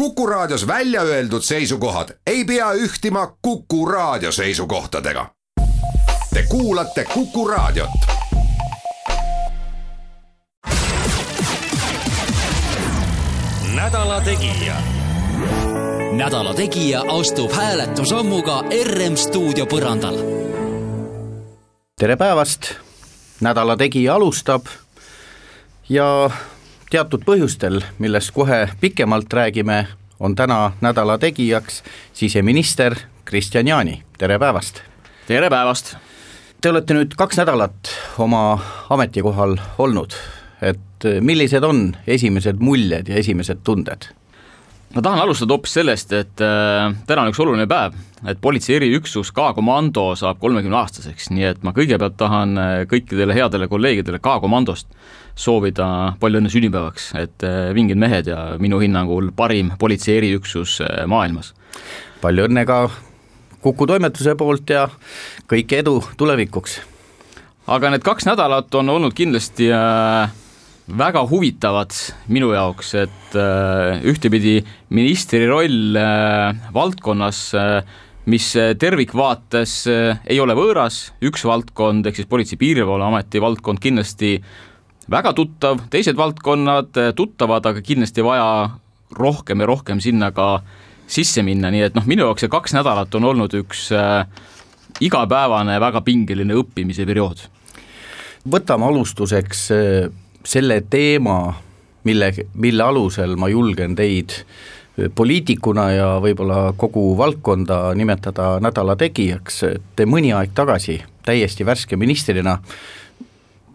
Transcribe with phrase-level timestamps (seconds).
[0.00, 5.26] Kuku Raadios välja öeldud seisukohad ei pea ühtima Kuku Raadio seisukohtadega.
[6.34, 7.90] Te kuulate Kuku Raadiot.
[13.74, 14.74] nädala Tegija.
[16.12, 20.16] nädala Tegija astub hääletusammuga RM stuudio põrandal.
[22.00, 22.60] tere päevast,
[23.40, 24.66] Nädala Tegija alustab
[25.88, 26.30] ja
[26.90, 29.86] teatud põhjustel, millest kohe pikemalt räägime,
[30.20, 31.82] on täna Nädala Tegijaks
[32.12, 34.82] siseminister Kristian Jaani, tere päevast!
[35.26, 35.94] tere päevast!
[36.60, 38.58] Te olete nüüd kaks nädalat oma
[38.90, 40.16] ametikohal olnud,
[40.62, 44.10] et millised on esimesed muljed ja esimesed tunded?
[44.94, 47.94] Ma tahan alustada hoopis sellest, et äh, täna on üks oluline päev,
[48.28, 53.70] et politsei eriüksus K-komando saab kolmekümne aastaseks, nii et ma kõigepealt tahan äh, kõikidele headele
[53.70, 54.90] kolleegidele K-komandost
[55.38, 55.86] soovida
[56.20, 61.54] palju õnne sünnipäevaks, et äh, vingid mehed ja minu hinnangul parim politsei eriüksus äh, maailmas.
[62.20, 62.88] palju õnne ka
[63.60, 64.86] Kuku toimetuse poolt ja
[65.48, 66.78] kõike edu tulevikuks!
[67.70, 70.32] aga need kaks nädalat on olnud kindlasti äh,
[70.88, 71.94] väga huvitavad
[72.32, 74.60] minu jaoks, et äh, ühtepidi
[74.96, 77.98] ministri roll äh, valdkonnas äh,
[78.30, 84.36] mis tervikvaates ei ole võõras, üks valdkond ehk siis Politsei-Piirivalveameti valdkond kindlasti
[85.10, 88.76] väga tuttav, teised valdkonnad tuttavad, aga kindlasti vaja
[89.16, 90.60] rohkem ja rohkem sinna ka
[91.10, 93.88] sisse minna, nii et noh, minu jaoks see kaks nädalat on olnud üks
[95.02, 97.48] igapäevane väga pingeline õppimise periood.
[98.46, 99.66] võtame alustuseks
[100.44, 101.54] selle teema,
[102.04, 109.62] mille, mille alusel ma julgen teid äh, poliitikuna ja võib-olla kogu valdkonda nimetada nädala tegijaks,
[109.96, 112.58] te mõni aeg tagasi täiesti värske ministrina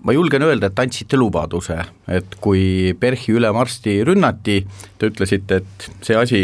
[0.06, 1.80] ma julgen öelda, et andsite lubaduse,
[2.12, 4.60] et kui PERH-i ülemarsti rünnati,
[5.00, 6.44] te ütlesite, et see asi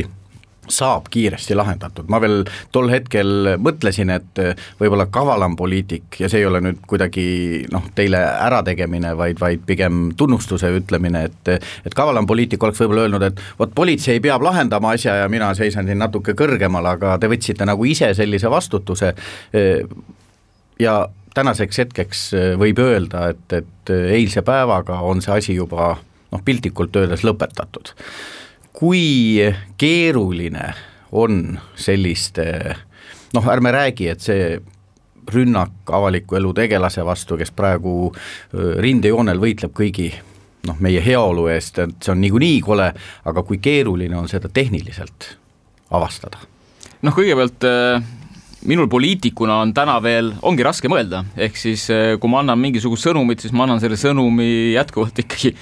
[0.70, 4.42] saab kiiresti lahendatud, ma veel tol hetkel mõtlesin, et
[4.80, 7.23] võib-olla kavalam poliitik ja see ei ole nüüd kuidagi
[7.73, 11.52] noh, teile ärategemine, vaid, vaid pigem tunnustuse ütlemine, et
[11.86, 15.90] et kavalam poliitik oleks võib-olla öelnud, et vot politsei peab lahendama asja ja mina seisan
[15.90, 19.16] siin natuke kõrgemal, aga te võtsite nagu ise sellise vastutuse
[20.80, 20.96] ja
[21.34, 22.22] tänaseks hetkeks
[22.62, 27.96] võib öelda, et, et eilse päevaga on see asi juba noh, piltlikult öeldes lõpetatud
[28.74, 29.40] kui
[29.78, 30.74] keeruline
[31.12, 32.46] on selliste
[33.34, 34.59] noh, ärme räägi, et see
[35.32, 38.12] rünnak avaliku elu tegelase vastu, kes praegu
[38.54, 40.10] rindejoonel võitleb kõigi
[40.68, 42.90] noh, meie heaolu eest, et see on niikuinii kole,
[43.26, 45.36] aga kui keeruline on seda tehniliselt
[45.92, 46.42] avastada?
[47.02, 47.66] noh, kõigepealt
[48.70, 51.88] minul poliitikuna on täna veel, ongi raske mõelda, ehk siis
[52.22, 55.56] kui ma annan mingisugust sõnumit, siis ma annan selle sõnumi jätkuvalt ikkagi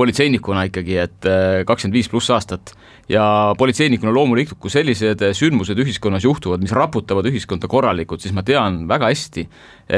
[0.00, 2.72] politseinikuna ikkagi, et äh, kakskümmend viis pluss aastat.
[3.10, 3.24] Ja
[3.58, 9.10] politseinikuna loomulikult, kui sellised sündmused ühiskonnas juhtuvad, mis raputavad ühiskonda korralikult, siis ma tean väga
[9.10, 9.44] hästi,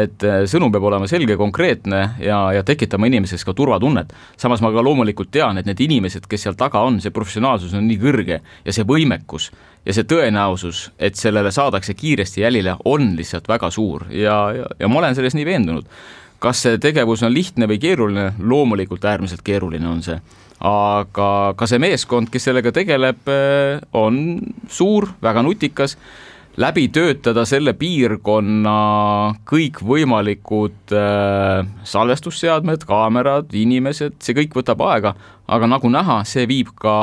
[0.03, 4.15] et äh, sõnum peab olema selge, konkreetne ja, ja tekitama inimeses ka turvatunnet.
[4.41, 7.87] samas ma ka loomulikult tean, et need inimesed, kes seal taga on, see professionaalsus on
[7.91, 9.51] nii kõrge ja see võimekus
[9.87, 14.07] ja see tõenäosus, et sellele saadakse kiiresti jälile, on lihtsalt väga suur.
[14.15, 15.89] Ja, ja, ja ma olen selles nii veendunud
[16.43, 20.19] kas see tegevus on lihtne või keeruline, loomulikult äärmiselt keeruline on see.
[20.63, 24.39] aga ka see meeskond, kes sellega tegeleb, eh, on
[24.71, 25.97] suur, väga nutikas,
[26.57, 28.77] läbi töötada selle piirkonna
[29.49, 35.15] kõikvõimalikud äh, salvestusseadmed, kaamerad, inimesed, see kõik võtab aega,
[35.49, 36.95] aga nagu näha, see viib ka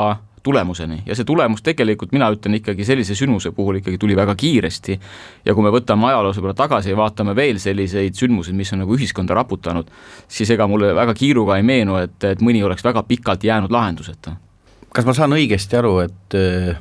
[0.42, 4.98] tulemuseni ja see tulemus tegelikult, mina ütlen ikkagi sellise sündmuse puhul ikkagi tuli väga kiiresti.
[5.44, 8.96] ja kui me võtame ajaloos võib-olla tagasi ja vaatame veel selliseid sündmuseid, mis on nagu
[8.96, 9.90] ühiskonda raputanud,
[10.28, 14.36] siis ega mulle väga kiiruga ei meenu, et, et mõni oleks väga pikalt jäänud lahenduseta.
[14.94, 16.76] kas ma saan õigesti aru, et äh,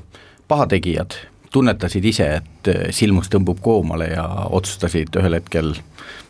[0.48, 1.18] pahategijad
[1.52, 5.74] tunnetasid ise, et äh, silmus tõmbub koomale ja otsustasid ühel hetkel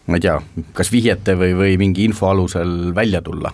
[0.09, 0.39] ma ei tea,
[0.73, 3.53] kas vihjete või, või mingi info alusel välja tulla?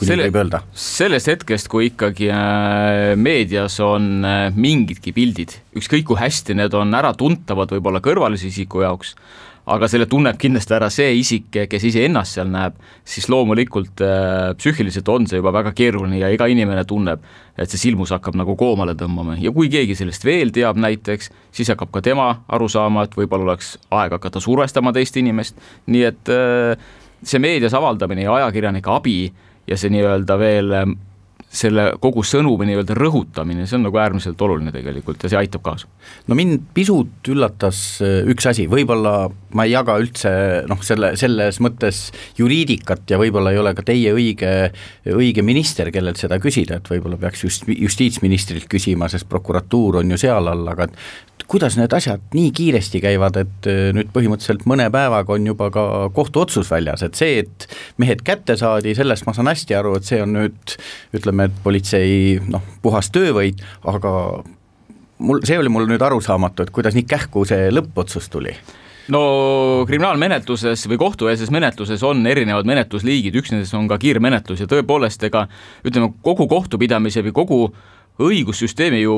[0.00, 0.62] Kui Selle, nii võib öelda.
[0.72, 6.96] sellest hetkest, kui ikkagi äh, meedias on äh, mingidki pildid, ükskõik kui hästi need on
[6.96, 9.12] äratuntavad võib-olla kõrvalise isiku jaoks,
[9.70, 15.10] aga selle tunneb kindlasti ära see isik, kes iseennast seal näeb, siis loomulikult äh, psüühiliselt
[15.12, 17.20] on see juba väga keeruline ja iga inimene tunneb,
[17.60, 21.74] et see silmus hakkab nagu koomale tõmbama ja kui keegi sellest veel teab näiteks, siis
[21.74, 25.60] hakkab ka tema aru saama, et võib-olla oleks aeg hakata survestama teist inimest,
[25.92, 26.90] nii et äh,
[27.20, 30.98] see meedias avaldamine ja ajakirjanike abi äh, ja see nii-öelda veel ähm,
[31.50, 35.88] selle kogu sõnumi nii-öelda rõhutamine, see on nagu äärmiselt oluline tegelikult ja see aitab kaasa.
[36.30, 39.14] no mind pisut üllatas äh, üks asi, võib-olla
[39.58, 40.30] ma ei jaga üldse
[40.70, 42.04] noh, selle, selles mõttes
[42.38, 44.52] juriidikat ja võib-olla ei ole ka teie õige,
[45.10, 50.20] õige minister, kellelt seda küsida, et võib-olla peaks just justiitsministrilt küsima, sest prokuratuur on ju
[50.20, 50.86] seal all, aga
[51.50, 55.84] kuidas need asjad nii kiiresti käivad, et äh, nüüd põhimõtteliselt mõne päevaga on juba ka
[56.14, 57.66] kohtuotsus väljas, et see, et
[57.98, 60.76] mehed kätte saadi, sellest ma saan hästi aru, et see on nüüd
[61.16, 64.12] ütleme, et politsei noh, puhas töövõit, aga
[65.18, 68.54] mul, see oli mul nüüd arusaamatu, et kuidas nii kähku see lõppotsus tuli.
[69.10, 69.20] No
[69.88, 75.46] kriminaalmenetluses või kohtueelses menetluses on erinevad menetlusliigid, üks nendest on ka kiirmenetlus ja tõepoolest, ega
[75.86, 77.60] ütleme, kogu kohtupidamise või kogu
[78.20, 79.16] õigussüsteemi ju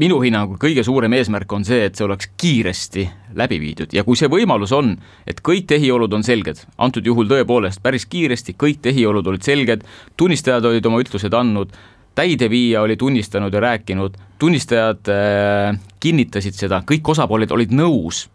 [0.00, 3.06] minu hinnangul kõige suurem eesmärk on see, et see oleks kiiresti
[3.38, 3.92] läbi viidud.
[3.96, 4.94] Ja kui see võimalus on,
[5.28, 9.84] et kõik tehiolud on selged, antud juhul tõepoolest päris kiiresti kõik tehiolud olid selged,
[10.16, 11.72] tunnistajad olid oma ütlused andnud,
[12.16, 18.26] täideviija oli tunnistanud ja rääkinud, tunnistajad äh, kinnitasid seda, kõik osapooled olid nõus,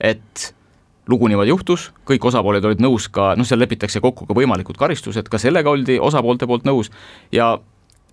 [0.00, 0.50] et
[1.10, 5.26] lugu niimoodi juhtus, kõik osapooled olid nõus ka, noh, seal lepitakse kokku ka võimalikud karistused,
[5.30, 6.90] ka sellega oldi osapoolte poolt nõus
[7.34, 7.56] ja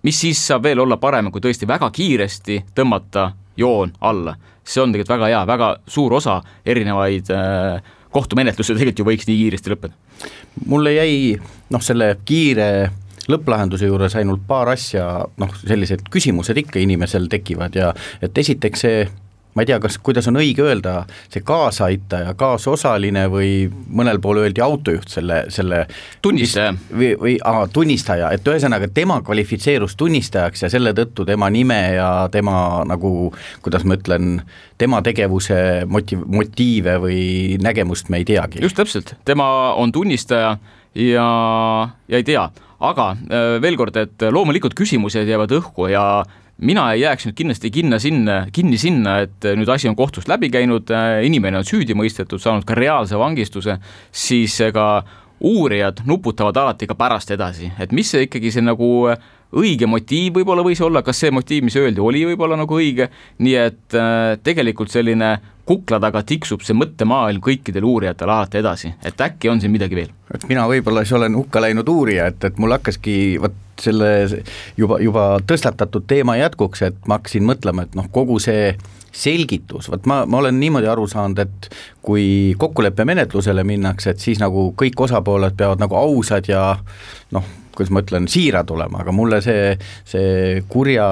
[0.02, 4.36] mis siis saab veel olla parem, kui tõesti väga kiiresti tõmmata joon alla.
[4.68, 9.38] see on tegelikult väga hea, väga suur osa erinevaid äh, kohtumenetlusi tegelikult ju võiks nii
[9.42, 9.94] kiiresti lõppeda.
[10.66, 11.38] mulle jäi
[11.70, 12.90] noh, selle kiire
[13.28, 15.06] lõpplahenduse juures ainult paar asja,
[15.36, 17.92] noh, sellised küsimused ikka inimesel tekivad ja
[18.22, 19.08] et esiteks see
[19.58, 21.00] ma ei tea, kas, kuidas on õige öelda,
[21.32, 23.50] see kaasaaitaja, kaasosaline või
[23.90, 25.80] mõnel pool öeldi autojuht selle, selle
[26.22, 26.76] tunnistaja.
[26.92, 32.28] või, või aa, tunnistaja, et ühesõnaga tema kvalifitseerus tunnistajaks ja selle tõttu tema nime ja
[32.30, 33.32] tema nagu,
[33.66, 34.44] kuidas ma ütlen,
[34.78, 35.58] tema tegevuse
[35.90, 37.20] motiv-, motiive või
[37.62, 38.62] nägemust me ei teagi.
[38.62, 40.54] just täpselt, tema on tunnistaja
[40.94, 41.28] ja,
[42.06, 42.46] ja ei tea,
[42.78, 46.04] aga äh, veel kord, et loomulikult küsimused jäävad õhku ja
[46.58, 50.50] mina ei jääks nüüd kindlasti kinna sinna, kinni sinna, et nüüd asi on kohtust läbi
[50.50, 50.90] käinud,
[51.24, 53.78] inimene on süüdi mõistetud, saanud ka reaalse vangistuse,
[54.10, 54.88] siis ega
[55.40, 58.88] uurijad nuputavad alati ka pärast edasi, et mis see ikkagi see nagu
[59.56, 63.08] õige motiiv võib-olla võis olla, kas see motiiv, mis öeldi, oli võib-olla nagu õige,
[63.44, 65.36] nii et äh, tegelikult selline
[65.68, 70.12] kukla taga tiksub see mõttemaailm kõikidel uurijatel alati edasi, et äkki on siin midagi veel.
[70.34, 74.10] Et mina võib-olla siis olen hukka läinud uurija, et, et mul hakkaski vot selle
[74.76, 78.72] juba, juba tõstatatud teema jätkuks, et ma hakkasin mõtlema, et noh, kogu see
[79.14, 81.70] selgitus, vot ma, ma olen niimoodi aru saanud, et
[82.04, 86.64] kui kokkuleppemenetlusele minnakse, et siis nagu kõik osapooled peavad nagu ausad ja
[87.34, 87.48] noh,
[87.78, 89.76] kuidas ma ütlen, siirad olema, aga mulle see,
[90.08, 91.06] see kurja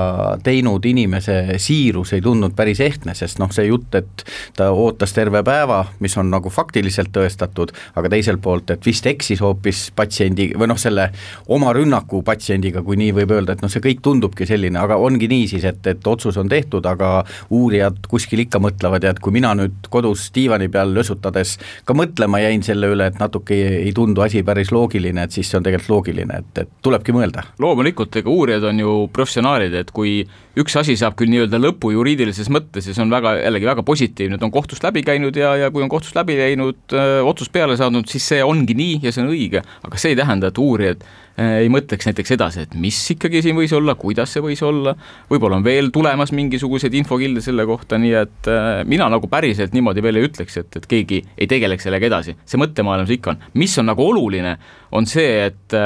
[0.45, 4.25] teinud inimese siirus ei tundnud päris ehtne, sest noh, see jutt, et
[4.59, 9.43] ta ootas terve päeva, mis on nagu faktiliselt tõestatud, aga teiselt poolt, et vist eksis
[9.45, 11.09] hoopis patsiendi või noh, selle
[11.53, 15.29] oma rünnaku patsiendiga, kui nii võib öelda, et noh, see kõik tundubki selline, aga ongi
[15.31, 17.25] nii siis, et, et otsus on tehtud, aga
[17.55, 21.57] uurijad kuskil ikka mõtlevad ja et kui mina nüüd kodus diivani peal lösutades
[21.87, 25.51] ka mõtlema jäin selle üle, et natuke ei, ei tundu asi päris loogiline, et siis
[25.51, 27.45] see on tegelikult loogiline, et et, tulebki mõelda.
[27.63, 30.19] loomulikult, ega uurijad on ju professionaalid, et kui
[30.57, 34.39] üks asi saab küll nii-öelda lõpu juriidilises mõttes ja see on väga, jällegi väga positiivne,
[34.41, 36.97] ta on kohtust läbi käinud ja, ja kui on kohtust läbi läinud,
[37.29, 40.51] otsus peale saanud, siis see ongi nii ja see on õige, aga see ei tähenda,
[40.53, 41.05] et uurijad
[41.37, 44.95] ei mõtleks näiteks edasi, et mis ikkagi siin võis olla, kuidas see võis olla,
[45.29, 48.49] võib-olla on veel tulemas mingisuguseid infokilde selle kohta, nii et
[48.89, 52.61] mina nagu päriselt niimoodi veel ei ütleks, et, et keegi ei tegeleks sellega edasi, see
[52.63, 53.45] mõttemaailm see ikka on.
[53.61, 54.57] mis on nagu oluline,
[54.97, 55.77] on see, et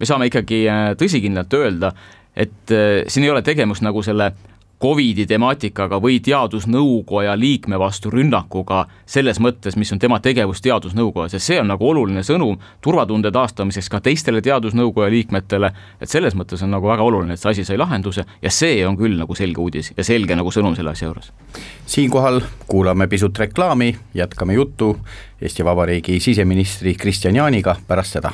[0.00, 0.62] me saame ikkagi
[1.00, 1.92] tõsikindlalt öelda,
[2.36, 4.30] et äh, siin ei ole tegemist nagu selle
[4.82, 11.40] Covidi temaatikaga või teadusnõukoja liikme vastu rünnakuga selles mõttes, mis on tema tegevus teadusnõukojas ja
[11.40, 16.72] see on nagu oluline sõnum turvatunde taastamiseks ka teistele teadusnõukoja liikmetele, et selles mõttes on
[16.72, 19.92] nagu väga oluline, et see asi sai lahenduse ja see on küll nagu selge uudis
[19.96, 21.32] ja selge nagu sõnum selle asja juures.
[21.86, 24.96] siinkohal kuulame pisut reklaami, jätkame juttu
[25.40, 28.32] Eesti Vabariigi siseministri Kristian Jaaniga pärast seda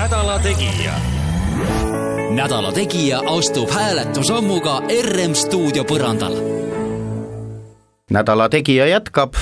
[0.00, 1.19] nädala Tegija.
[2.30, 6.34] Nädala Tegija astub hääletusammuga RM stuudio põrandal.
[8.10, 9.34] nädala Tegija jätkab,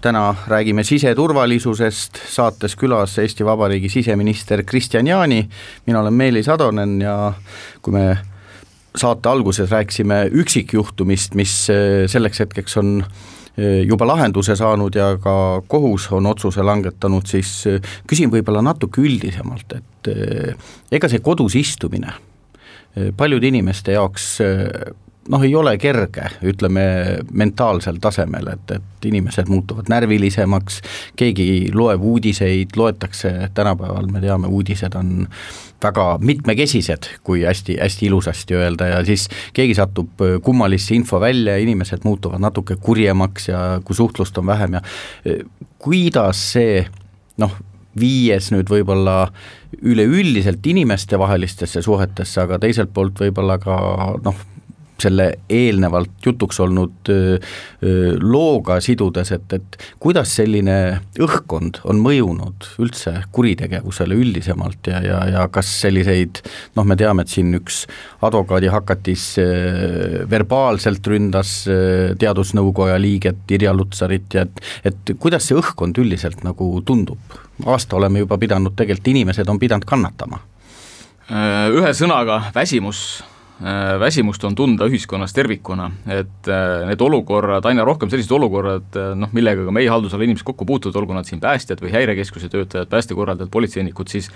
[0.00, 5.48] täna räägime siseturvalisusest, saates külas Eesti Vabariigi siseminister Kristian Jaani,
[5.86, 7.32] mina olen Meelis Atonen ja
[7.82, 8.18] kui me
[8.96, 11.66] saate alguses rääkisime üksikjuhtumist, mis
[12.06, 13.43] selleks hetkeks on Eh,
[13.86, 19.76] juba lahenduse saanud ja ka kohus on otsuse langetanud, siis eh, küsin võib-olla natuke üldisemalt,
[19.78, 22.14] et eh, ega see kodus istumine
[23.18, 24.26] paljude inimeste jaoks
[25.28, 26.84] noh, ei ole kerge, ütleme
[27.32, 30.80] mentaalsel tasemel, et, et inimesed muutuvad närvilisemaks,
[31.16, 35.26] keegi loeb uudiseid, loetakse, tänapäeval me teame, uudised on
[35.84, 41.64] väga mitmekesised, kui hästi, hästi ilusasti öelda ja siis keegi satub kummalisse info välja ja
[41.64, 44.82] inimesed muutuvad natuke kurjemaks ja kui suhtlust on vähem ja
[45.78, 46.86] kuidas see
[47.40, 47.52] noh,
[48.00, 49.28] viies nüüd võib-olla
[49.84, 53.76] üleüldiselt inimestevahelistesse suhetesse, aga teiselt poolt võib-olla ka
[54.24, 54.42] noh,
[55.02, 57.10] selle eelnevalt jutuks olnud
[58.22, 60.76] looga sidudes, et, et kuidas selline
[61.20, 66.40] õhkkond on mõjunud üldse kuritegevusele üldisemalt ja, ja, ja kas selliseid
[66.78, 67.82] noh, me teame, et siin üks
[68.24, 69.26] advokaadi hakatis
[70.30, 71.56] verbaalselt ründas
[72.20, 77.18] teadusnõukoja liiget Irja Lutsarit ja et, et kuidas see õhkkond üldiselt nagu tundub?
[77.66, 80.40] aasta oleme juba pidanud, tegelikult inimesed on pidanud kannatama.
[81.70, 83.22] Ühe sõnaga väsimus
[84.00, 89.30] väsimust on tunda ühiskonnas tervikuna, et äh, need olukorrad, aina rohkem sellised olukorrad, äh, noh,
[89.36, 93.52] millega ka meie haldusala inimesed kokku puutuvad, olgu nad siin päästjad või häirekeskuse töötajad, päästekorraldajad,
[93.54, 94.30] politseinikud, siis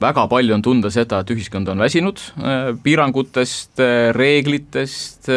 [0.00, 2.20] väga palju on tunda seda, et ühiskond on väsinud
[2.84, 3.80] piirangutest,
[4.16, 5.28] reeglitest,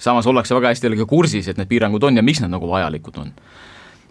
[0.00, 3.20] samas ollakse väga hästi jällegi kursis, et need piirangud on ja miks nad nagu vajalikud
[3.24, 3.34] on.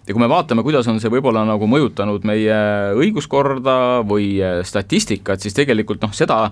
[0.04, 2.60] Ja kui me vaatame, kuidas on see võib-olla nagu mõjutanud meie
[2.98, 4.36] õiguskorda või
[4.68, 6.52] statistikat, siis tegelikult noh, seda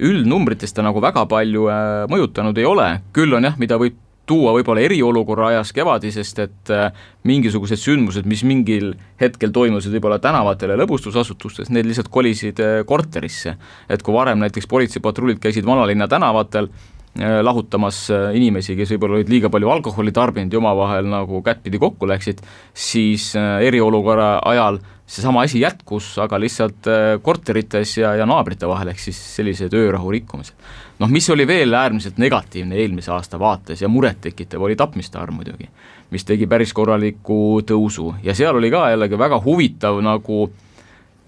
[0.00, 4.54] üldnumbritest ta nagu väga palju äh, mõjutanud ei ole, küll on jah, mida võib tuua
[4.56, 10.78] võib-olla eriolukorra ajas kevadisest, et äh, mingisugused sündmused, mis mingil hetkel toimusid võib-olla tänavatel ja
[10.80, 13.56] lõbustusasutustes, need lihtsalt kolisid äh, korterisse.
[13.88, 16.70] et kui varem näiteks politseipatrullid käisid vanalinna tänavatel,
[17.14, 22.40] lahutamas inimesi, kes võib-olla olid liiga palju alkoholi tarbinud ja omavahel nagu kättpidi kokku läksid,
[22.74, 29.02] siis eriolukorra ajal seesama asi jätkus, aga lihtsalt äh, korterites ja, ja naabrite vahel, ehk
[29.02, 30.56] siis sellised öörahu rikkumised.
[30.98, 35.68] noh, mis oli veel äärmiselt negatiivne eelmise aasta vaates ja murettekitav, oli tapmiste arv muidugi,
[36.10, 40.48] mis tegi päris korraliku tõusu ja seal oli ka jällegi väga huvitav nagu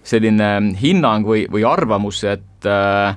[0.07, 0.49] selline
[0.81, 3.13] hinnang või, või arvamus, et äh,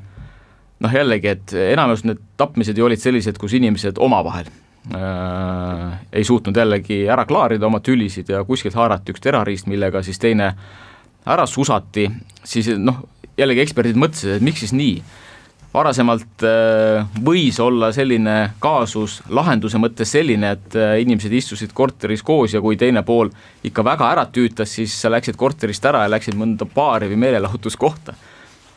[0.81, 4.49] noh, jällegi, et enamus need tapmised ju olid sellised, kus inimesed omavahel
[4.95, 10.21] äh, ei suutnud jällegi ära klaarida oma tülisid ja kuskilt haarati üks terariist, millega siis
[10.23, 10.55] teine
[11.29, 12.09] ära susati,
[12.45, 13.03] siis noh,
[13.39, 15.03] jällegi eksperdid mõtlesid, et miks siis nii.
[15.71, 22.55] varasemalt äh, võis olla selline kaasus lahenduse mõttes selline, et äh, inimesed istusid korteris koos
[22.55, 23.31] ja kui teine pool
[23.65, 28.15] ikka väga ära tüütas, siis läksid korterist ära ja läksid mõnda baari või meelelahutuskohta.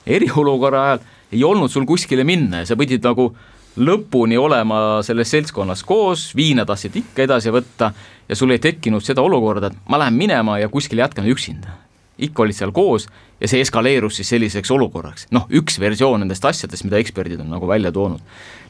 [0.05, 0.99] eriolukorra ajal
[1.33, 3.31] ei olnud sul kuskile minna ja sa pidid nagu
[3.77, 7.89] lõpuni olema selles seltskonnas koos, viina tahtsid ikka edasi võtta
[8.29, 11.79] ja sul ei tekkinud seda olukorda, et ma lähen minema ja kuskil jätkan üksinda.
[12.17, 13.07] ikka olid seal koos
[13.41, 17.67] ja see eskaleerus siis selliseks olukorraks, noh, üks versioon nendest asjadest, mida eksperdid on nagu
[17.67, 18.21] välja toonud.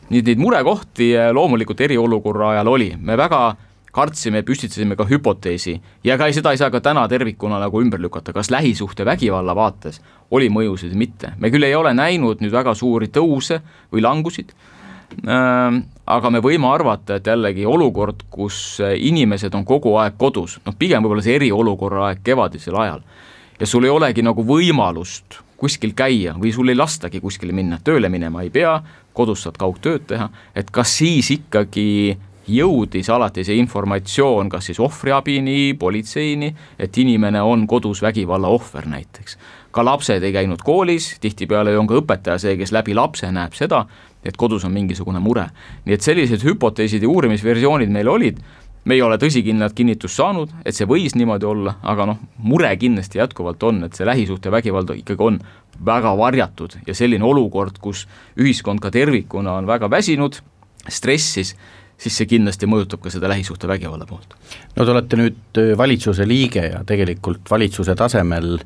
[0.09, 3.55] nii et neid murekohti loomulikult eriolukorra ajal oli, me väga
[3.93, 8.33] kartsime, püstitasime ka hüpoteesi ja ka seda ei saa ka täna tervikuna nagu ümber lükata,
[8.33, 11.33] kas lähisuhtevägivalla vaates oli mõjusid või mitte.
[11.37, 13.61] me küll ei ole näinud nüüd väga suuri tõuse
[13.93, 14.53] või langusid,
[15.21, 20.75] Ehm, aga me võime arvata, et jällegi olukord, kus inimesed on kogu aeg kodus, noh
[20.79, 23.03] pigem võib-olla see eriolukorra aeg kevadisel ajal,
[23.59, 28.09] ja sul ei olegi nagu võimalust kuskil käia või sul ei lastagi kuskile minna, tööle
[28.11, 28.75] minema ei pea,
[29.15, 35.75] kodus saad kaugtööd teha, et kas siis ikkagi jõudis alati see informatsioon kas siis ohvriabini,
[35.79, 39.37] politseini, et inimene on kodus vägivalla ohver näiteks.
[39.71, 43.85] ka lapsed ei käinud koolis, tihtipeale on ka õpetaja see, kes läbi lapse näeb seda,
[44.23, 45.47] et kodus on mingisugune mure.
[45.85, 48.39] nii et sellised hüpoteesid ja uurimisversioonid meil olid,
[48.85, 53.21] me ei ole tõsikindlat kinnitust saanud, et see võis niimoodi olla, aga noh, mure kindlasti
[53.21, 55.39] jätkuvalt on, et see lähisuhtevägivald ikkagi on
[55.85, 58.05] väga varjatud ja selline olukord, kus
[58.39, 60.41] ühiskond ka tervikuna on väga väsinud,
[60.89, 61.55] stressis,
[61.97, 64.35] siis see kindlasti mõjutab ka seda lähisuhtevägivalla poolt.
[64.75, 68.57] no te olete nüüd äh, valitsuse liige ja tegelikult valitsuse tasemel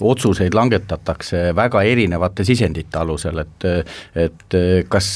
[0.00, 3.68] otsuseid langetatakse väga erinevate sisendite alusel, et
[4.14, 4.56] et
[4.88, 5.08] kas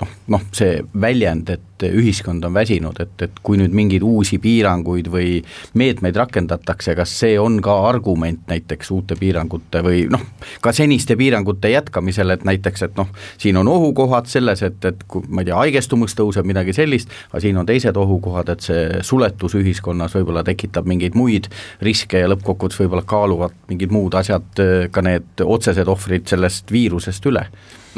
[0.00, 4.38] noh, noh see väljend, et et ühiskond on väsinud, et, et kui nüüd mingeid uusi
[4.42, 5.40] piiranguid või
[5.78, 10.22] meetmeid rakendatakse, kas see on ka argument näiteks uute piirangute või noh,
[10.64, 13.10] ka seniste piirangute jätkamisel, et näiteks, et noh,
[13.40, 17.42] siin on ohukohad selles, et, et kui ma ei tea, haigestumus tõuseb, midagi sellist, aga
[17.44, 21.50] siin on teised ohukohad, et see suletus ühiskonnas võib-olla tekitab mingeid muid
[21.82, 27.46] riske ja lõppkokkuvõttes võib-olla kaaluvad mingid muud asjad, ka need otsesed ohvrid sellest viirusest üle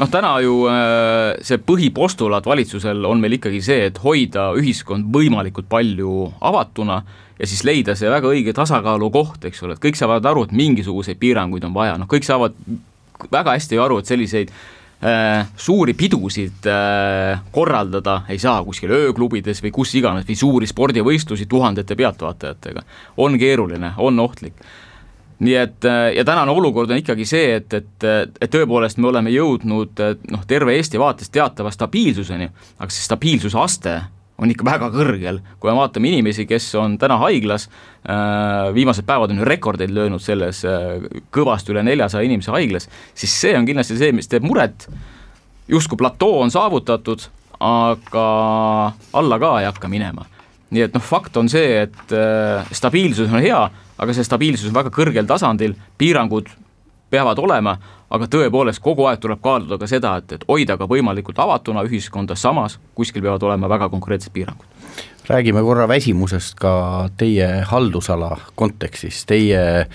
[0.01, 5.69] noh, täna ju äh, see põhipostulaat valitsusel on meil ikkagi see, et hoida ühiskond võimalikult
[5.71, 7.01] palju avatuna
[7.39, 11.19] ja siis leida see väga õige tasakaalukoht, eks ole, et kõik saavad aru, et mingisuguseid
[11.21, 12.55] piiranguid on vaja, noh kõik saavad
[13.31, 19.73] väga hästi aru, et selliseid äh, suuri pidusid äh, korraldada ei saa kuskil ööklubides või
[19.75, 22.83] kus iganes või suuri spordivõistlusi tuhandete pealtvaatajatega.
[23.17, 24.59] on keeruline, on ohtlik
[25.39, 28.05] nii et ja tänane olukord on ikkagi see, et, et,
[28.41, 32.47] et tõepoolest me oleme jõudnud noh, terve Eesti vaates teatava stabiilsuseni,
[32.79, 33.97] aga see stabiilsuse aste
[34.41, 37.69] on ikka väga kõrgel, kui me vaatame inimesi, kes on täna haiglas,
[38.03, 43.35] äh, viimased päevad on ju rekordeid löönud selles äh, kõvasti üle neljasaja inimese haiglas, siis
[43.45, 44.89] see on kindlasti see, mis teeb muret,
[45.71, 47.29] justkui platoo on saavutatud,
[47.63, 48.25] aga
[49.15, 50.27] alla ka ei hakka minema.
[50.75, 53.61] nii et noh, fakt on see, et äh, stabiilsus on hea,
[53.97, 56.49] aga see stabiilsus on väga kõrgel tasandil, piirangud
[57.09, 57.75] peavad olema,
[58.09, 62.35] aga tõepoolest kogu aeg tuleb kaaluda ka seda, et, et hoida ka võimalikult avatuna ühiskonda,
[62.35, 64.65] samas kuskil peavad olema väga konkreetsed piirangud.
[65.27, 69.87] räägime korra väsimusest ka teie haldusala kontekstis, teie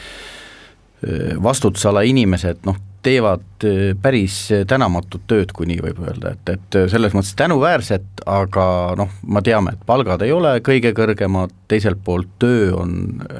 [1.43, 3.65] vastutusala inimesed, noh, teevad
[4.03, 4.37] päris
[4.69, 8.67] tänamatut tööd, kui nii võib öelda, et, et selles mõttes tänuväärset, aga
[8.99, 12.95] noh, ma teame, et palgad ei ole kõige kõrgemad, teiselt poolt töö on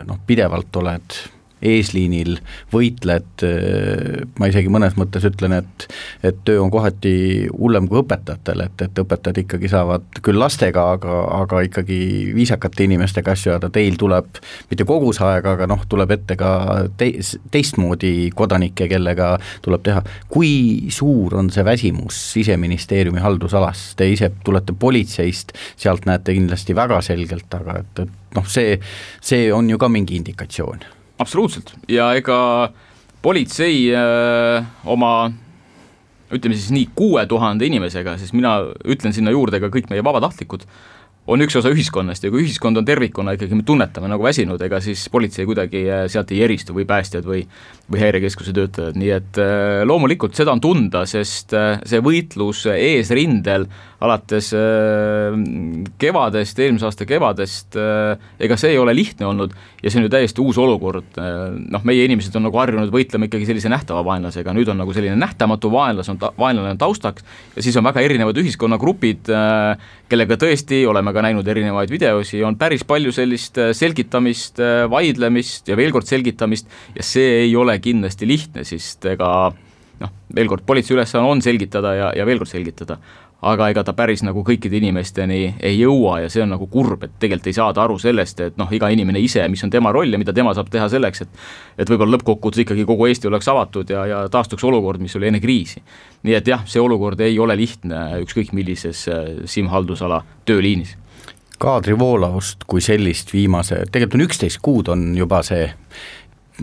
[0.09, 1.21] noh, pidevalt oled
[1.63, 2.39] eesliinil
[2.73, 3.45] võitled,
[4.39, 5.87] ma isegi mõnes mõttes ütlen, et
[6.25, 11.21] et töö on kohati hullem kui õpetajatel, et, et õpetajad ikkagi saavad küll lastega, aga,
[11.41, 12.01] aga ikkagi
[12.37, 14.41] viisakate inimestega asju ajada, teil tuleb
[14.71, 16.53] mitte kogu see aeg, aga noh, tuleb ette ka
[17.01, 19.33] teis, teistmoodi kodanikke, kellega
[19.65, 20.05] tuleb teha.
[20.29, 27.01] kui suur on see väsimus Siseministeeriumi haldusalas, te ise tulete politseist, sealt näete kindlasti väga
[27.05, 28.79] selgelt, aga et, et noh, see,
[29.21, 31.75] see on ju ka mingi indikatsioon absoluutselt.
[31.89, 32.73] Ja ega
[33.23, 35.31] politsei öö, äh, oma
[36.31, 40.65] ütleme siis nii, kuue tuhande inimesega, siis mina ütlen sinna juurde ka kõik meie vabatahtlikud,
[41.31, 42.25] on üks osa ühiskonnast.
[42.25, 46.05] Ja kui ühiskond on tervikuna ikkagi, me tunnetame nagu väsinud, ega siis politsei kuidagi äh,
[46.13, 47.45] sealt ei eristu või päästjad või
[47.91, 53.67] või häirekeskuse töötajad, nii et äh, loomulikult seda on tunda, sest see võitlus eesrindel
[54.01, 55.35] alates äh,
[56.01, 60.13] kevadest, eelmise aasta kevadest, äh, ega see ei ole lihtne olnud ja see on ju
[60.13, 64.55] täiesti uus olukord, äh, noh, meie inimesed on nagu harjunud võitlema ikkagi sellise nähtava vaenlasega,
[64.57, 68.05] nüüd on nagu selline nähtamatu vaenlas on ta-, vaenlane on taustaks ja siis on väga
[68.07, 69.29] erinevad ühiskonnagrupid,
[70.11, 75.93] kellega tõesti oleme ka näinud erinevaid videosi, on päris palju sellist selgitamist, vaidlemist ja veel
[75.93, 79.31] kord selgitamist ja see ei ole kindlasti lihtne, sest ega
[80.01, 83.01] noh, veel kord, politsei ülesanne on selgitada ja, ja veel kord selgitada
[83.43, 87.17] aga ega ta päris nagu kõikide inimesteni ei jõua ja see on nagu kurb, et
[87.23, 90.21] tegelikult ei saada aru sellest, et noh, iga inimene ise, mis on tema roll ja
[90.21, 91.41] mida tema saab teha selleks, et
[91.81, 95.41] et võib-olla lõppkokkuvõttes ikkagi kogu Eesti oleks avatud ja, ja taastuks olukord, mis oli enne
[95.41, 95.81] kriisi.
[96.23, 100.97] nii et jah, see olukord ei ole lihtne ükskõik millises äh, SIM haldusala tööliinis
[101.61, 105.67] kaadrivoolavust kui sellist viimase, tegelikult on üksteist kuud, on juba see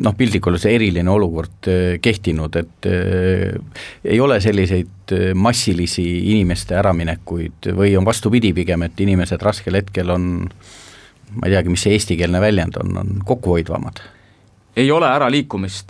[0.04, 3.56] noh, piltlikult öeldes eriline olukord äh, kehtinud, et äh,
[4.06, 10.14] ei ole selliseid äh, massilisi inimeste äraminekuid või on vastupidi pigem, et inimesed raskel hetkel
[10.14, 10.30] on
[11.38, 14.04] ma ei teagi, mis see eestikeelne väljend on, on kokkuhoidvamad.
[14.78, 15.90] Ei ole äraliikumist,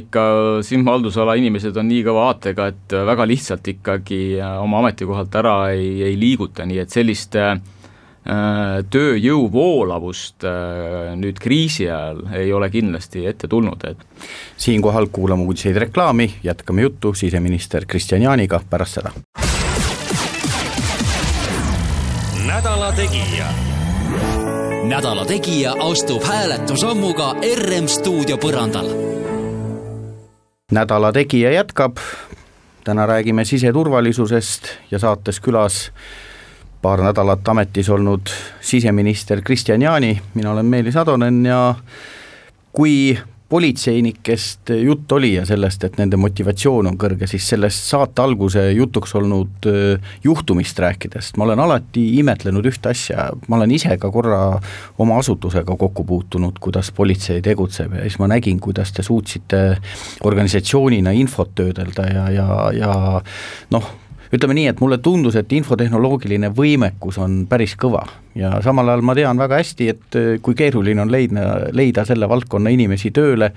[0.00, 0.22] ikka
[0.66, 6.00] SIM haldusala inimesed on nii kõva vaatega, et väga lihtsalt ikkagi oma ametikohalt ära ei,
[6.02, 7.83] ei liiguta, nii et sellist äh, Äh,
[8.24, 14.00] tööjõu voolavust äh, nüüd kriisi ajal ei ole kindlasti ette tulnud, et
[14.56, 19.12] siinkohal kuulame uudiseid reklaami, jätkame juttu siseminister Kristian Jaaniga pärast seda.
[22.46, 23.48] nädala Tegija.
[24.88, 28.88] nädala Tegija astub hääletusammuga RM stuudio põrandal.
[30.72, 32.00] nädala Tegija jätkab,
[32.84, 35.90] täna räägime siseturvalisusest ja saates külas
[36.84, 38.28] paar nädalat ametis olnud
[38.60, 41.74] siseminister Kristian Jaani, mina olen Meelis Atonen ja
[42.72, 43.16] kui
[43.48, 49.16] politseinikest jutt oli ja sellest, et nende motivatsioon on kõrge, siis sellest saate alguse jutuks
[49.16, 49.68] olnud
[50.24, 54.42] juhtumist rääkides ma olen alati imetlenud ühte asja, ma olen ise ka korra
[55.00, 59.64] oma asutusega kokku puutunud, kuidas politsei tegutseb ja siis ma nägin, kuidas te suutsite
[60.24, 62.96] organisatsioonina infot töödelda ja, ja, ja
[63.72, 63.92] noh,
[64.34, 68.04] ütleme nii, et mulle tundus, et infotehnoloogiline võimekus on päris kõva
[68.38, 72.28] ja samal ajal ma tean väga hästi, et äh, kui keeruline on leidna, leida selle
[72.30, 73.52] valdkonna inimesi tööle,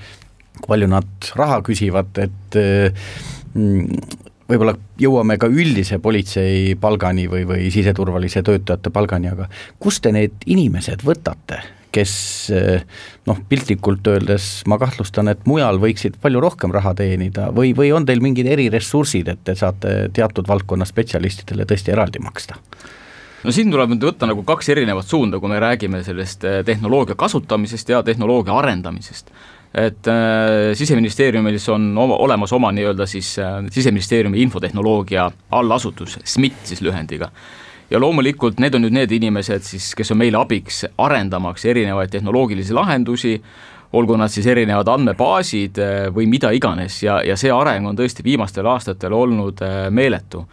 [0.67, 3.09] palju nad raha küsivad, et äh,
[3.53, 4.03] mm,
[4.47, 10.45] võib-olla jõuame ka üldise politsei palgani või, või siseturvalise töötajate palgani, aga kust te need
[10.45, 11.63] inimesed võtate?
[11.97, 12.13] Kes
[12.53, 12.83] eh,
[13.27, 18.05] noh, piltlikult öeldes ma kahtlustan, et mujal võiksid palju rohkem raha teenida või, või on
[18.07, 22.59] teil mingid eriressursid, et te saate teatud valdkonna spetsialistidele tõesti eraldi maksta?
[23.43, 27.17] no siin tuleb nüüd võtta nagu kaks erinevat suunda, kui me räägime sellest eh, tehnoloogia
[27.19, 29.31] kasutamisest ja tehnoloogia arendamisest.
[29.77, 36.81] et äh, siseministeeriumis on oma, olemas oma nii-öelda siis äh, siseministeeriumi infotehnoloogia allasutus, SMIT siis
[36.81, 37.31] lühendiga
[37.89, 42.75] ja loomulikult need on nüüd need inimesed siis, kes on meile abiks arendamaks erinevaid tehnoloogilisi
[42.75, 43.37] lahendusi,
[43.93, 47.01] olgu nad siis erinevad andmebaasid äh, või mida iganes.
[47.03, 50.43] Ja, ja see areng on tõesti viimastel aastatel olnud äh, meeletu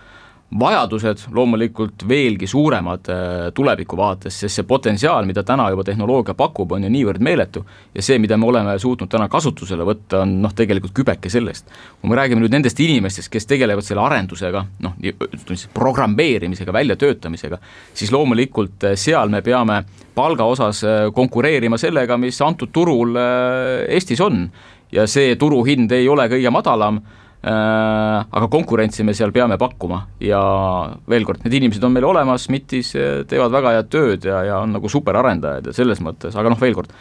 [0.58, 6.76] vajadused loomulikult veelgi suuremad äh, tuleviku vaates, sest see potentsiaal, mida täna juba tehnoloogia pakub,
[6.76, 7.64] on ju niivõrd meeletu
[7.94, 11.66] ja see, mida me oleme suutnud täna kasutusele võtta, on noh, tegelikult kübeke sellest.
[12.00, 17.58] kui me räägime nüüd nendest inimestest, kes tegelevad selle arendusega, noh, ütleme siis programmeerimisega, väljatöötamisega,
[17.94, 19.82] siis loomulikult äh, seal me peame
[20.14, 23.18] palga osas äh, konkureerima sellega, mis antud turul
[23.88, 24.46] Eestis on
[24.94, 27.02] ja see turuhind ei ole kõige madalam
[27.44, 30.40] aga konkurentsi me seal peame pakkuma ja
[31.10, 34.60] veel kord, need inimesed on meil olemas, MIT-is äh, teevad väga head tööd ja, ja
[34.64, 36.94] on nagu superarendajad ja selles mõttes, aga noh, veel kord,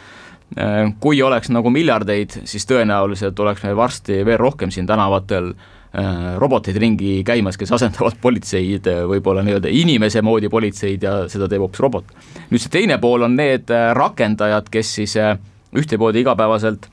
[0.58, 5.54] äh, kui oleks nagu miljardeid, siis tõenäoliselt oleks meil varsti veel rohkem siin tänavatel
[6.42, 11.84] roboteid ringi käimas, kes asendavad politseid, võib-olla nii-öelda inimese moodi politseid ja seda teeb hoopis
[11.84, 12.08] robot.
[12.50, 15.14] nüüd see teine pool on need rakendajad, kes siis
[15.70, 16.90] ühtemoodi igapäevaselt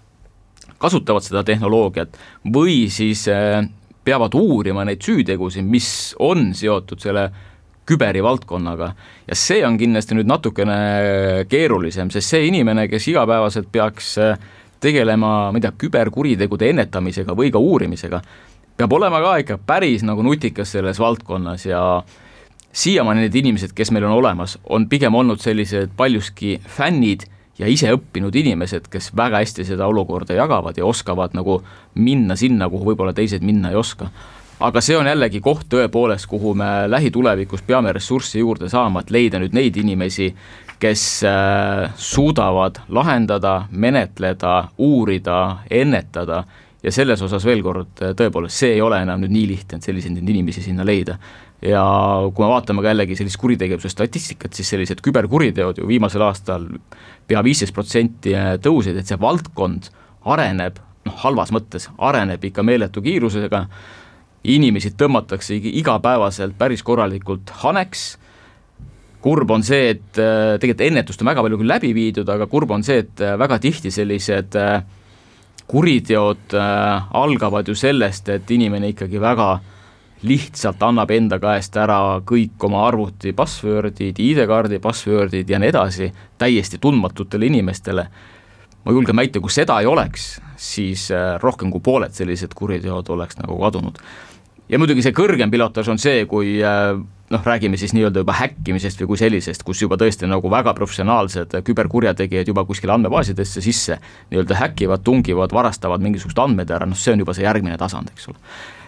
[0.82, 2.18] kasutavad seda tehnoloogiat
[2.54, 3.62] või siis äh,
[4.04, 7.30] peavad uurima neid süütegusid, mis on seotud selle
[7.90, 8.92] küberivaldkonnaga.
[9.28, 10.78] Ja see on kindlasti nüüd natukene
[11.50, 14.40] keerulisem, sest see inimene, kes igapäevaselt peaks äh,
[14.82, 18.22] tegelema, ma ei tea, küberkuritegude ennetamisega või ka uurimisega,
[18.78, 21.82] peab olema ka ikka päris nagu nutikas selles valdkonnas ja
[22.74, 27.28] siiamaani need inimesed, kes meil on olemas, on pigem olnud sellised paljuski fännid
[27.60, 31.62] ja iseõppinud inimesed, kes väga hästi seda olukorda jagavad ja oskavad nagu
[31.96, 34.10] minna sinna, kuhu võib-olla teised minna ei oska.
[34.62, 39.40] aga see on jällegi koht tõepoolest, kuhu me lähitulevikus peame ressurssi juurde saama, et leida
[39.40, 40.34] nüüd neid inimesi,
[40.80, 46.44] kes äh, suudavad lahendada, menetleda, uurida, ennetada
[46.84, 50.18] ja selles osas veel kord, tõepoolest, see ei ole enam nüüd nii lihtne, et selliseid
[50.22, 51.18] inimesi sinna leida.
[51.62, 51.84] Ja
[52.34, 56.66] kui me vaatame ka jällegi sellist kuritegevuse statistikat, siis sellised küberkuriteod ju viimasel aastal
[57.30, 58.34] pea viisteist protsenti
[58.66, 59.92] tõusid, et see valdkond
[60.32, 63.66] areneb, noh halvas mõttes, areneb ikka meeletu kiirusega,
[64.50, 68.16] inimesi tõmmatakse igapäevaselt päris korralikult haneks,
[69.22, 72.74] kurb on see, et äh, tegelikult ennetust on väga palju küll läbi viidud, aga kurb
[72.74, 74.82] on see, et äh, väga tihti sellised äh,
[75.72, 79.54] kuriteod algavad ju sellest, et inimene ikkagi väga
[80.28, 86.78] lihtsalt annab enda käest ära kõik oma arvuti password'id, ID-kaardi password'id ja nii edasi täiesti
[86.82, 88.08] tundmatutele inimestele.
[88.86, 93.38] ma julgen väita, kui seda ei oleks, siis äh, rohkem kui pooled sellised kuriteod oleks
[93.38, 93.98] nagu kadunud.
[94.70, 96.98] ja muidugi see kõrgem pilotaaž on see, kui äh,
[97.32, 101.56] noh, räägime siis nii-öelda juba häkkimisest või kui sellisest, kus juba tõesti nagu väga professionaalsed
[101.68, 103.98] küberkurjategijad juba kuskile andmebaasidesse sisse
[104.32, 108.30] nii-öelda häkivad, tungivad, varastavad mingisugused andmed ära, noh see on juba see järgmine tasand, eks
[108.32, 108.40] ole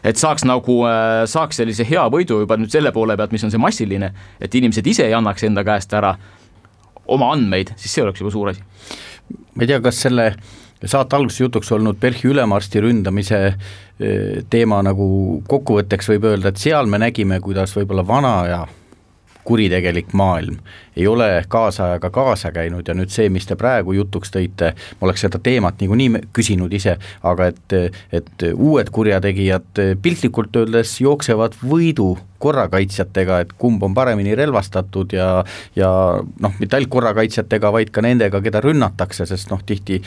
[0.04, 3.54] et saaks nagu, äh, saaks sellise hea võidu juba nüüd selle poole pealt, mis on
[3.54, 4.12] see massiline,
[4.44, 6.18] et inimesed ise ei annaks enda käest ära
[7.08, 8.64] oma andmeid, siis see oleks juba suur asi.
[9.56, 10.34] ma ei tea, kas selle
[10.86, 13.58] saate alguses jutuks olnud PERH-i ülemarsti ründamise äh,
[14.50, 18.64] teema nagu kokkuvõtteks võib öelda, et seal me nägime, kuidas võib-olla vana ja
[19.44, 20.60] kuritegelik maailm
[20.96, 25.26] ei ole kaasajaga kaasa käinud ja nüüd see, mis te praegu jutuks tõite, ma oleks
[25.26, 27.78] seda teemat niikuinii küsinud ise, aga et,
[28.12, 35.28] et uued kurjategijad piltlikult öeldes jooksevad võidu korrakaitsjatega, et kumb on paremini relvastatud ja
[35.76, 35.90] ja
[36.44, 40.02] noh, mitte ainult korrakaitsjatega, vaid ka nendega, keda rünnatakse, sest noh, tihti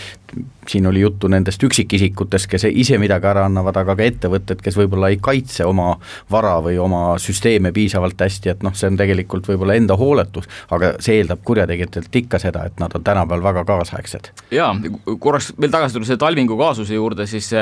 [0.68, 5.10] siin oli juttu nendest üksikisikutest, kes ise midagi ära annavad, aga ka ettevõtted, kes võib-olla
[5.14, 5.94] ei kaitse oma
[6.32, 10.94] vara või oma süsteeme piisavalt hästi, et noh, see on tegelikult võib-olla enda hooletus, aga
[11.02, 14.32] see eeldab kurjategijatelt ikka seda, et nad on tänapäeval väga kaasaegsed.
[14.54, 14.72] jaa,
[15.18, 17.52] korraks veel tagasi tulla selle Talvingu kaasuse juurde, siis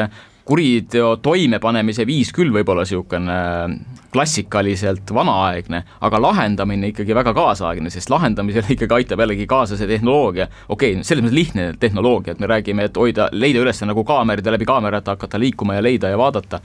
[0.45, 3.77] kuriteo toimepanemise viis küll võib-olla niisugune äh,
[4.13, 10.49] klassikaliselt vanaaegne, aga lahendamine ikkagi väga kaasaegne, sest lahendamisele ikkagi aitab jällegi kaasa see tehnoloogia,
[10.69, 14.47] okei okay,, selles mõttes lihtne tehnoloogia, et me räägime, et hoida, leida üles nagu kaamerad
[14.47, 16.61] ja läbi kaamerate hakata liikuma ja leida ja vaadata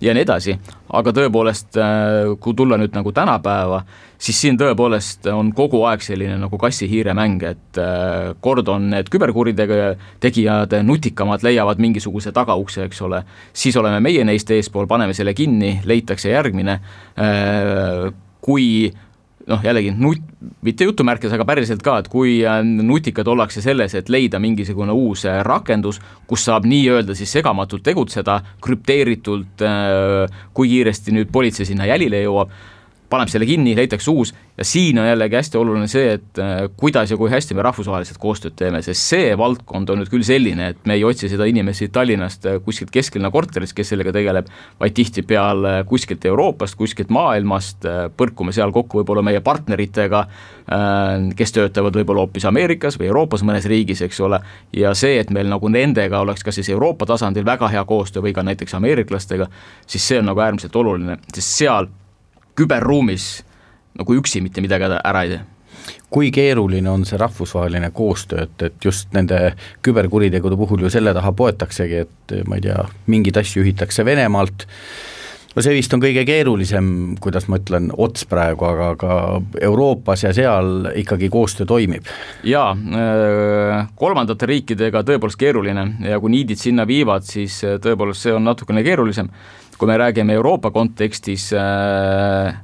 [0.00, 0.54] ja nii edasi,
[0.94, 3.80] aga tõepoolest, äh, kui tulla nüüd nagu tänapäeva,
[4.18, 9.10] siis siin tõepoolest on kogu aeg selline nagu kassi-hiire mäng, et äh, kord on need
[9.12, 15.78] küberkuritegijad nutikamad, leiavad mingisuguse tagaukse, eks ole, siis oleme meie neist eespool, paneme selle kinni,
[15.88, 16.78] leitakse järgmine,
[17.18, 18.08] äh,
[18.44, 18.88] kui
[19.48, 20.24] noh, jällegi nut-,
[20.64, 25.24] mitte jutumärkides, aga päriselt ka, et kui äh, nutikad ollakse selles, et leida mingisugune uus
[25.28, 31.88] äh, rakendus, kus saab nii-öelda siis segamatult tegutseda, krüpteeritult, äh, kui kiiresti nüüd politsei sinna
[31.88, 32.52] jälile jõuab,
[33.10, 37.10] paneb selle kinni, leitakse uus ja siin on jällegi hästi oluline see, et äh, kuidas
[37.10, 40.88] ja kui hästi me rahvusvaheliselt koostööd teeme, sest see valdkond on nüüd küll selline, et
[40.88, 45.74] me ei otsi seda inimesi Tallinnast äh, kuskilt kesklinna korterist, kes sellega tegeleb, vaid tihtipeale
[45.88, 50.26] kuskilt Euroopast, kuskilt maailmast, äh, põrkume seal kokku võib-olla meie partneritega,
[51.38, 54.36] kes töötavad võib-olla hoopis Ameerikas või Euroopas mõnes riigis, eks ole,
[54.76, 58.34] ja see, et meil nagu nendega oleks kas siis Euroopa tasandil väga hea koostöö või
[58.36, 59.48] ka näiteks ameeriklastega,
[59.86, 61.88] siis see on nagu äärmiselt oluline, sest seal
[62.58, 63.28] küberruumis
[63.98, 65.44] nagu üksi mitte midagi ära ei tee.
[66.12, 69.52] Kui keeruline on see rahvusvaheline koostöö, et, et just nende
[69.84, 72.80] küberkuritegude puhul ju selle taha poetaksegi, et ma ei tea,
[73.12, 74.64] mingeid asju juhitakse Venemaalt,
[75.54, 76.90] no see vist on kõige keerulisem,
[77.24, 79.18] kuidas ma ütlen, ots praegu, aga ka
[79.68, 82.08] Euroopas ja seal ikkagi koostöö toimib.
[82.44, 88.36] jaa, äh, kolmandate riikidega tõepoolest keeruline ja kui niidid sinna viivad, siis äh, tõepoolest see
[88.36, 89.28] on natukene keerulisem
[89.78, 92.54] kui me räägime Euroopa kontekstis äh,,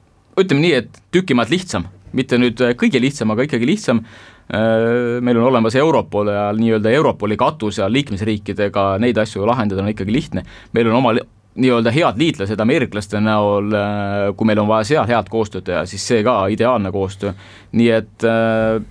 [0.40, 5.20] ütleme nii, et tüki maad lihtsam, mitte nüüd äh, kõige lihtsam, aga ikkagi lihtsam äh,,
[5.24, 10.14] meil on olemas Europol ja nii-öelda Europoli katus ja liikmesriikidega neid asju lahendada on ikkagi
[10.14, 11.14] lihtne, meil on oma
[11.54, 16.02] nii-öelda head liitlased ameeriklaste näol, äh, kui meil on vaja seal head koostööd teha, siis
[16.02, 17.34] see ka ideaalne koostöö,
[17.78, 18.82] nii et äh,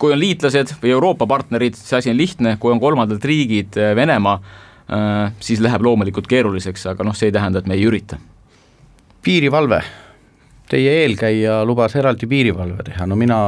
[0.00, 4.40] kui on liitlased või Euroopa partnerid, see asi on lihtne, kui on kolmandad riigid, Venemaa,
[5.40, 8.18] siis läheb loomulikult keeruliseks, aga noh, see ei tähenda, et me ei ürita.
[9.26, 9.80] piirivalve,
[10.70, 13.38] teie eelkäija lubas eraldi piirivalve teha, no mina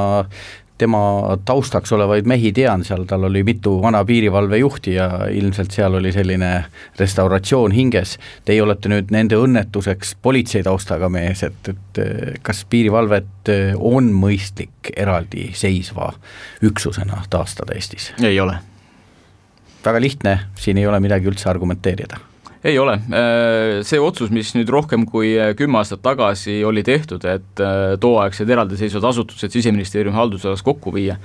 [0.79, 0.99] tema
[1.45, 6.53] taustaks olevaid mehi tean, seal tal oli mitu vana piirivalvejuhti ja ilmselt seal oli selline
[6.99, 8.17] restauratsioon hinges.
[8.45, 12.03] Teie olete nüüd nende õnnetuseks politsei taustaga mees, et, et
[12.47, 16.13] kas piirivalvet on mõistlik eraldiseisva
[16.71, 18.13] üksusena taastada Eestis?
[18.23, 18.59] ei ole
[19.85, 22.19] väga lihtne, siin ei ole midagi üldse argumenteerida.
[22.65, 27.23] Ei ole, äh, see otsus, mis nüüd rohkem kui äh, kümme aastat tagasi oli tehtud,
[27.31, 31.17] et äh, tooaegsed eraldiseisvad asutused Siseministeeriumi haldusalas kokku viia,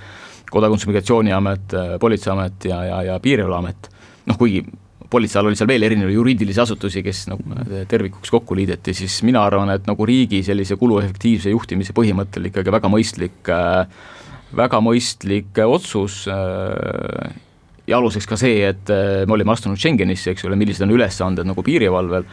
[0.53, 3.87] Kodakondsus- ja Migratsiooniamet, Politseiamet ja, ja, ja Piirivalveamet,
[4.29, 4.61] noh kuigi
[5.09, 7.57] politsei all oli seal veel erinevaid juriidilisi asutusi, kes nagu
[7.89, 12.89] tervikuks kokku liideti, siis mina arvan, et nagu riigi sellise kuluefektiivse juhtimise põhimõttel ikkagi väga
[12.93, 13.51] mõistlik,
[14.57, 16.23] väga mõistlik otsus
[17.87, 21.47] ja aluseks ka see, et äh, me olime astunud Schengenisse, eks ole, millised on ülesanded
[21.47, 22.27] nagu piirivalvel,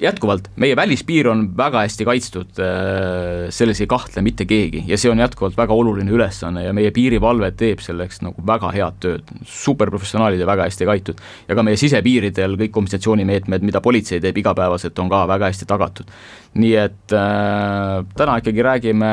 [0.00, 5.10] jätkuvalt, meie välispiir on väga hästi kaitstud, äh, selles ei kahtle mitte keegi ja see
[5.10, 10.40] on jätkuvalt väga oluline ülesanne ja meie piirivalve teeb selleks nagu väga head tööd, superprofessionaalid
[10.40, 11.20] ja väga hästi kaitstud.
[11.48, 16.06] ja ka meie sisepiiridel kõik kompensatsioonimeetmed, mida politsei teeb igapäevaselt, on ka väga hästi tagatud.
[16.54, 19.12] nii et äh, täna ikkagi räägime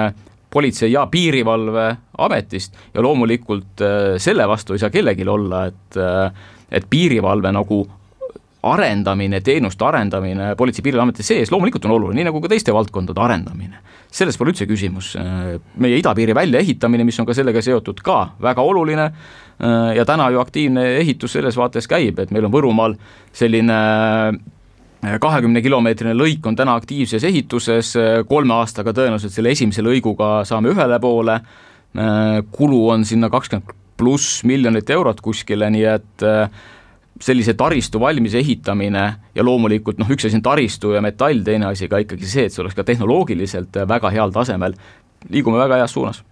[0.50, 6.32] politsei- ja piirivalveametist ja loomulikult äh, selle vastu ei saa kellelgi olla, et äh,
[6.72, 7.86] et piirivalve nagu
[8.68, 13.22] arendamine, teenuste arendamine Politsei- ja Piirivalveameti sees loomulikult on oluline, nii nagu ka teiste valdkondade
[13.22, 13.84] arendamine.
[14.12, 18.62] selles pole üldse küsimus, äh, meie idapiiri väljaehitamine, mis on ka sellega seotud, ka väga
[18.62, 19.12] oluline
[19.96, 22.94] ja täna ju aktiivne ehitus selles vaates käib, et meil on Võrumaal
[23.34, 23.74] selline
[25.02, 27.94] kahekümne kilomeetrine lõik on täna aktiivses ehituses,
[28.30, 31.40] kolme aastaga tõenäoliselt selle esimese lõiguga saame ühele poole,
[32.52, 36.26] kulu on sinna kakskümmend pluss miljonit eurot kuskile, nii et
[37.22, 39.06] sellise taristu valmis ehitamine
[39.36, 42.54] ja loomulikult noh, üks asi on taristu ja metall, teine asi ka ikkagi see, et
[42.54, 44.78] see oleks ka tehnoloogiliselt väga heal tasemel,
[45.30, 46.24] liigume väga heas suunas.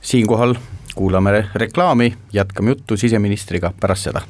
[0.00, 0.54] siinkohal
[0.94, 4.22] kuulame reklaami, jätkame juttu siseministriga pärast seda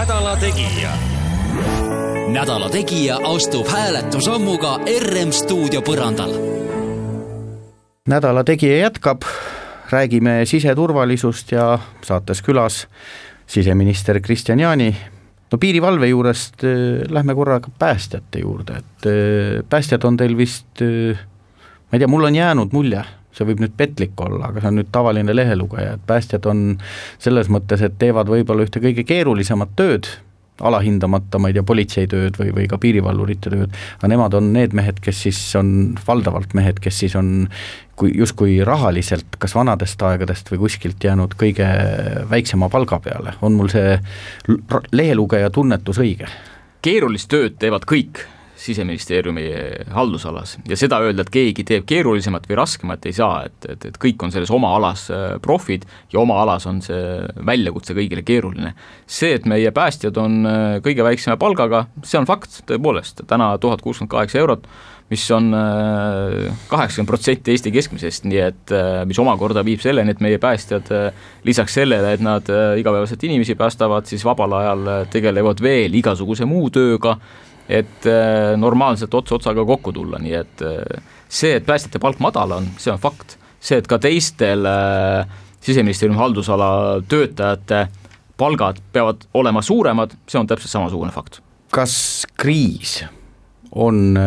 [0.00, 0.90] nädala Tegija.
[2.32, 6.32] nädala Tegija astub hääletusammuga RM stuudio põrandal.
[8.08, 9.26] nädala Tegija jätkab,
[9.90, 12.86] räägime siseturvalisust ja saates külas
[13.46, 14.96] siseminister Kristian Jaani.
[15.52, 21.18] no piirivalve juurest äh, lähme korraga päästjate juurde, et äh, päästjad on teil vist äh,
[21.92, 23.04] ma ei tea, mul on jäänud mulje,
[23.40, 26.64] see võib nüüd petlik olla, aga see on nüüd tavaline lehelugeja, et päästjad on
[27.18, 30.08] selles mõttes, et teevad võib-olla ühte kõige keerulisemat tööd,
[30.60, 34.98] alahindamata, ma ei tea, politseitööd või, või ka piirivalvurite tööd, aga nemad on need mehed,
[35.00, 35.70] kes siis on
[36.06, 37.48] valdavalt mehed, kes siis on
[38.00, 41.68] kui justkui rahaliselt kas vanadest aegadest või kuskilt jäänud kõige
[42.30, 43.96] väiksema palga peale, on mul see
[44.92, 46.28] lehelugeja tunnetus õige?
[46.80, 48.22] keerulist tööd teevad kõik
[48.60, 49.46] siseministeeriumi
[49.94, 50.58] haldusalas.
[50.68, 54.20] Ja seda öelda, et keegi teeb keerulisemat või raskemat, ei saa, et, et, et kõik
[54.26, 57.00] on selles oma alas äh, profid ja oma alas on see
[57.46, 58.74] väljakutse kõigile keeruline.
[59.06, 63.82] see, et meie päästjad on äh, kõige väiksema palgaga, see on fakt, tõepoolest, täna tuhat
[63.82, 64.68] kuuskümmend kaheksa eurot,
[65.10, 70.38] mis on äh, kaheksakümmend protsenti Eesti keskmisest, nii et mis omakorda viib selleni, et meie
[70.38, 70.92] päästjad
[71.48, 72.46] lisaks sellele, et nad
[72.78, 77.16] igapäevaselt inimesi päästavad, siis vabal ajal tegelevad veel igasuguse muu tööga
[77.70, 82.56] et äh, normaalselt ots otsaga kokku tulla, nii et äh, see, et päästjate palk madal
[82.58, 83.36] on, see on fakt.
[83.60, 85.30] see, et ka teistel äh,
[85.62, 86.70] siseministeeriumi haldusala
[87.08, 87.86] töötajate
[88.40, 91.42] palgad peavad olema suuremad, see on täpselt samasugune fakt.
[91.70, 93.04] kas kriis
[93.70, 94.18] on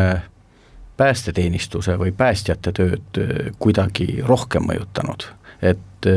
[0.97, 3.17] päästeteenistuse või päästjate tööd
[3.59, 5.25] kuidagi rohkem mõjutanud,
[5.59, 6.07] et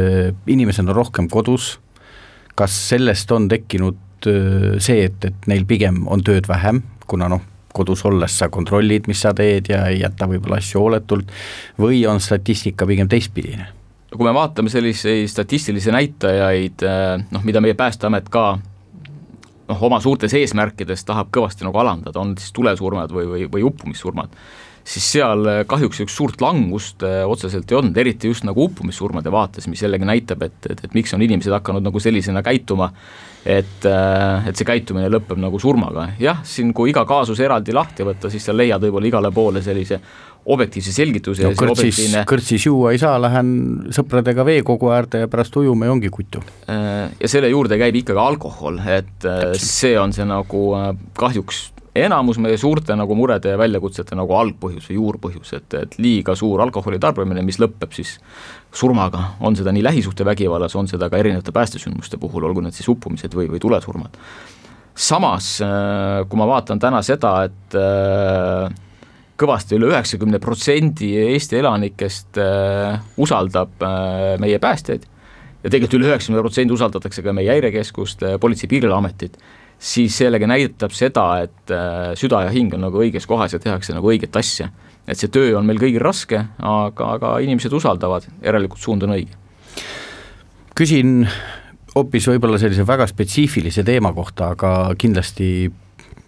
[0.47, 1.81] inimesed on rohkem kodus,
[2.55, 4.29] kas sellest on tekkinud
[4.79, 7.43] see, et, et neil pigem on tööd vähem, kuna noh,
[7.77, 11.33] kodus olles sa kontrollid, mis sa teed ja ei jäta võib-olla asju hooletult,
[11.81, 13.73] või on statistika pigem teistpidine?
[14.17, 18.45] kui me vaatame selliseid statistilisi näitajaid, eh, noh, mida meie Päästeamet ka
[19.69, 24.33] noh, oma suurtes eesmärkides tahab kõvasti nagu alandada, on siis tulesurmad või, või, või uppumissurmad,
[24.87, 29.33] siis seal eh, kahjuks üks suurt langust eh, otseselt ei olnud, eriti just nagu uppumissurmade
[29.35, 32.93] vaates, mis jällegi näitab, et, et, et miks on inimesed hakanud nagu sellisena käituma
[33.47, 38.07] et, äh, et see käitumine lõpeb nagu surmaga, jah, siin kui iga kaasus eraldi lahti
[38.07, 40.01] võtta, siis sa leiad võib-olla igale poole sellise
[40.47, 43.53] objektiivse selgituse no, kõrtsis objektiivne..., kõrtsis juua ei saa, lähen
[43.95, 46.43] sõpradega veekogu äärde ja pärast ujume ja ongi kutu.
[46.67, 49.63] Ja selle juurde käib ikkagi alkohol, et Täpselt.
[49.63, 50.63] see on see nagu
[51.19, 51.65] kahjuks
[52.05, 56.61] enamus meie suurte nagu murede ja väljakutsete nagu algpõhjus või juurpõhjus, et, et liiga suur
[56.65, 58.17] alkoholi tarbimine, mis lõpeb siis
[58.77, 63.35] surmaga, on seda nii lähisuhtevägivallas, on seda ka erinevate päästesündmuste puhul, olgu need siis uppumised
[63.37, 64.19] või, või tulesurmad.
[64.97, 68.71] samas, äh, kui ma vaatan täna seda, et äh,
[69.37, 73.85] kõvasti üle üheksakümne protsendi Eesti elanikest äh, usaldab
[74.41, 75.05] meie päästjaid
[75.67, 79.37] ja tegelikult üle üheksakümne protsendi usaldatakse ka meie häirekeskust, Politsei- ja Piirivalveametit,
[79.87, 81.73] siis sellega näitab seda, et
[82.19, 84.67] süda ja hing on nagu õiges kohas ja tehakse nagu õiget asja
[85.07, 89.39] et see töö on meil kõigil raske, aga, aga inimesed usaldavad, järelikult suund on õige.
[90.77, 91.23] küsin
[91.95, 95.71] hoopis võib-olla sellise väga spetsiifilise teema kohta, aga kindlasti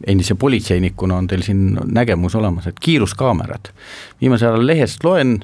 [0.09, 3.73] endise politseinikuna on teil siin nägemus olemas, et kiiruskaamerad.
[4.21, 5.41] viimasel ajal lehest loen,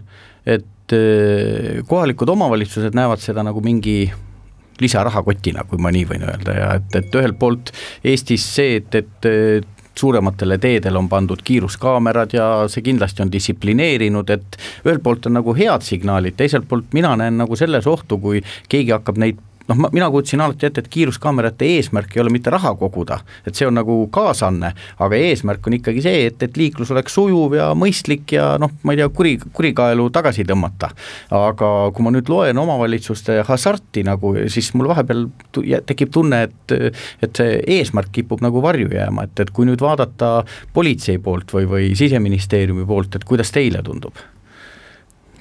[0.46, 4.12] et eh, kohalikud omavalitsused näevad seda nagu mingi
[4.80, 7.70] lisarahakotina, kui ma nii võin öelda ja et, et ühelt poolt
[8.04, 9.30] Eestis see, et, et
[9.98, 15.54] suurematele teedele on pandud kiiruskaamerad ja see kindlasti on distsiplineerinud, et ühelt poolt on nagu
[15.54, 20.08] head signaalid, teiselt poolt mina näen nagu selles ohtu, kui keegi hakkab neid noh, mina
[20.10, 23.96] kujutasin alati ette, et kiiruskaamerate eesmärk ei ole mitte raha koguda, et see on nagu
[24.14, 24.72] kaasanne,
[25.04, 28.94] aga eesmärk on ikkagi see, et, et liiklus oleks sujuv ja mõistlik ja noh, ma
[28.94, 30.90] ei tea, kuri, kurikaelu tagasi tõmmata.
[31.34, 35.26] aga kui ma nüüd loen omavalitsuste hasarti nagu, siis mul vahepeal
[35.86, 36.76] tekib tunne, et
[37.22, 41.68] et see eesmärk kipub nagu varju jääma, et, et kui nüüd vaadata politsei poolt või,
[41.70, 44.18] või siseministeeriumi poolt, et kuidas teile tundub?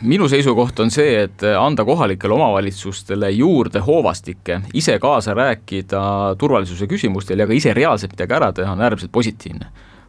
[0.02, 6.04] Minu seisukoht on see, et anda kohalikele omavalitsustele juurde hoovastikke, ise kaasa rääkida
[6.38, 9.66] turvalisuse küsimustel ja ka ise reaalselt midagi ära teha, on äärmiselt positiivne.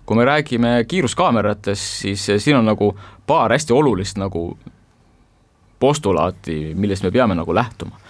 [0.07, 2.91] kui me räägime kiiruskaameratest, siis siin on nagu
[3.27, 4.59] paar hästi olulist nagu
[5.81, 8.01] postulaati, millest me peame nagu lähtuma.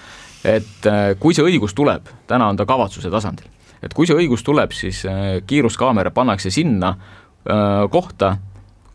[0.44, 3.46] et äh, kui see õigus tuleb, täna on ta kavatsuse tasandil,
[3.82, 8.36] et kui see õigus tuleb, siis äh, kiiruskaamera pannakse sinna äh, kohta,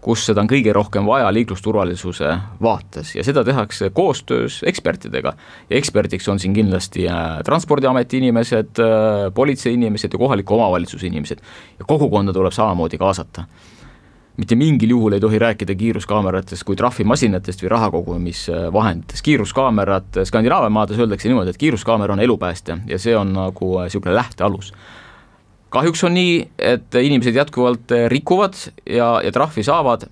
[0.01, 2.31] kus seda on kõige rohkem vaja liiklusturvalisuse
[2.63, 3.13] vaates.
[3.17, 5.33] Ja seda tehakse koostöös ekspertidega.
[5.69, 11.43] ja eksperdiks on siin kindlasti äh, Transpordiameti inimesed, äh, politsei inimesed ja kohaliku omavalitsuse inimesed.
[11.79, 13.43] Ja kogukonda tuleb samamoodi kaasata.
[14.39, 21.27] Mitte mingil juhul ei tohi rääkida kiiruskaameratest kui trahvimasinatest või rahakogumisvahenditest, kiiruskaamerad Skandinaavia maades öeldakse
[21.27, 24.71] niimoodi, et kiiruskaamera on elupäästja ja see on nagu niisugune lähtealus
[25.69, 30.07] kahjuks on nii, et inimesed jätkuvalt rikuvad ja, ja trahvi saavad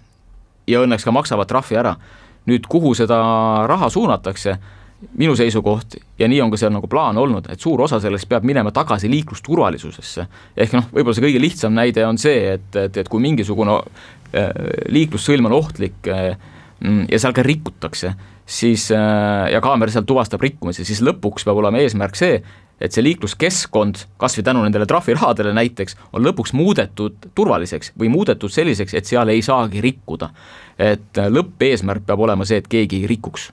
[0.68, 1.96] ja õnneks ka maksavad trahvi ära.
[2.48, 3.18] nüüd, kuhu seda
[3.68, 4.54] raha suunatakse,
[5.20, 8.46] minu seisukoht ja nii on ka seal nagu plaan olnud, et suur osa sellest peab
[8.48, 10.28] minema tagasi liiklusturvalisusesse.
[10.58, 14.50] ehk noh, võib-olla see kõige lihtsam näide on see, et, et, et kui mingisugune äh,
[14.90, 16.38] liiklussõlm on ohtlik äh,
[17.10, 18.14] ja seal ka rikutakse,
[18.46, 22.38] siis ja kaamera seal tuvastab rikkumise, siis lõpuks peab olema eesmärk see,
[22.82, 28.54] et see liikluskeskkond, kas või tänu nendele trahvirahadele näiteks, on lõpuks muudetud turvaliseks või muudetud
[28.54, 30.30] selliseks, et seal ei saagi rikkuda.
[30.78, 33.52] et äh, lõppeesmärk peab olema see, et keegi ei rikuks.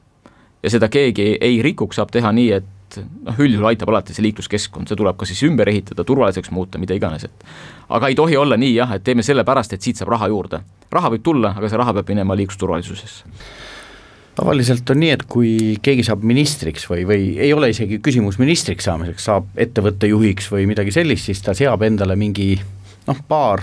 [0.62, 4.88] ja seda keegi ei rikuks, saab teha nii, et noh, üldjuhul aitab alati see liikluskeskkond,
[4.88, 7.44] see tuleb ka siis ümber ehitada, turvaliseks muuta, mida iganes, et
[7.88, 10.60] aga ei tohi olla nii jah, et teeme sellepärast, et siit saab raha juurde.
[10.90, 13.24] raha võib tulla, aga see raha peab minema liiklusturvalisusesse
[14.34, 15.52] tavaliselt on nii, et kui
[15.84, 20.66] keegi saab ministriks või, või ei ole isegi küsimus ministriks saamiseks, saab ettevõtte juhiks või
[20.70, 22.54] midagi sellist, siis ta seab endale mingi
[23.06, 23.62] noh, paar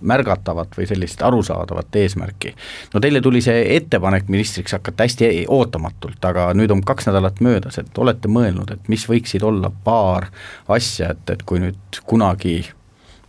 [0.00, 2.54] märgatavat või sellist arusaadavat eesmärki.
[2.94, 7.78] no teile tuli see ettepanek ministriks hakata hästi ootamatult, aga nüüd on kaks nädalat möödas,
[7.78, 10.28] et olete mõelnud, et mis võiksid olla paar
[10.68, 12.58] asja, et, et kui nüüd kunagi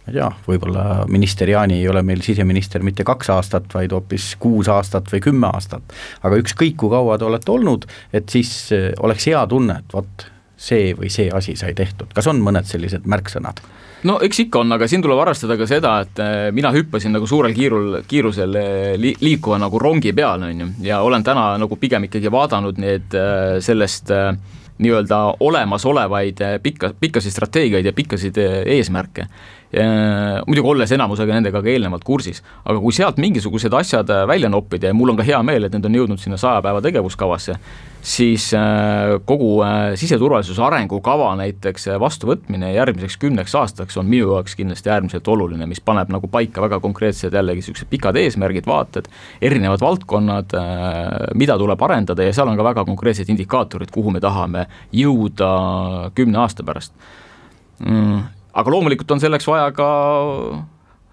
[0.08, 4.36] ma ei tea, võib-olla minister Jaani ei ole meil siseminister mitte kaks aastat, vaid hoopis
[4.40, 5.84] kuus aastat või kümme aastat.
[6.24, 10.28] aga ükskõik, kui kaua te olete olnud, et siis eh, oleks hea tunne, et vot,
[10.58, 13.60] see või see asi sai tehtud, kas on mõned sellised märksõnad?
[14.08, 17.28] no eks ikka on, aga siin tuleb arvestada ka seda, et eh, mina hüppasin nagu
[17.28, 21.76] suurel kiirul, kiirusel eh, li, liikuva nagu rongi peale, on ju, ja olen täna nagu
[21.76, 23.20] pigem ikkagi vaadanud need
[23.60, 24.14] sellest
[24.78, 28.38] nii-öelda olemasolevaid pikka, pikkasid strateegiaid ja pikkasid
[28.70, 29.26] eesmärke
[29.74, 34.88] muidugi olles enamusega nendega ka eelnevalt kursis, aga kui sealt mingisugused asjad äh, välja noppida
[34.88, 37.58] ja mul on ka hea meel, et need on jõudnud sinna saja päeva tegevuskavasse,
[38.00, 44.94] siis äh, kogu äh, siseturvalisuse arengukava näiteks vastuvõtmine järgmiseks kümneks aastaks on minu jaoks kindlasti
[44.94, 49.12] äärmiselt oluline, mis paneb nagu paika väga konkreetsed jällegi niisugused pikad eesmärgid, vaated,
[49.44, 50.54] erinevad valdkonnad,
[51.36, 55.52] mida tuleb arendada ja seal on ka väga konkreetsed indikaatorid, kuhu me tahame jõuda
[56.16, 56.96] kümne aasta pärast.
[57.84, 59.88] Mm aga loomulikult on selleks vaja ka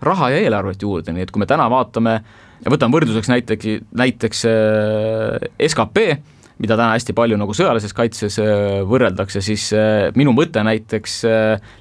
[0.04, 2.18] raha ja eelarvet juurde, nii et kui me täna vaatame
[2.64, 6.00] ja võtame võrdluseks näiteks, näiteks äh, skp,
[6.62, 11.16] mida täna hästi palju nagu sõjalises kaitses äh, võrreldakse, siis äh, minu mõte näiteks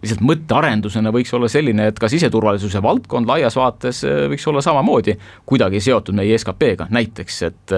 [0.04, 5.18] lihtsalt mõttearendusena võiks olla selline, et ka siseturvalisuse valdkond laias vaates võiks olla samamoodi
[5.50, 7.78] kuidagi seotud meie SKP-ga, näiteks et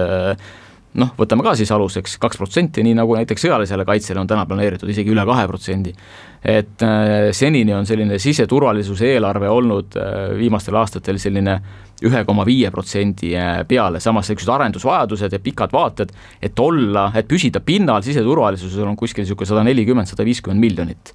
[1.00, 4.90] noh, võtame ka siis aluseks kaks protsenti, nii nagu näiteks sõjalisele kaitsele on täna planeeritud
[4.90, 5.92] isegi üle kahe protsendi.
[6.46, 11.56] et äh, senini on selline siseturvalisuse eelarve olnud äh, viimastel aastatel selline
[12.06, 17.28] ühe koma viie protsendi äh, peale, samas niisugused arendusvajadused ja pikad vaated, et olla, et
[17.28, 21.14] püsida pinnal siseturvalisusel on kuskil niisugune sada nelikümmend, sada viiskümmend miljonit.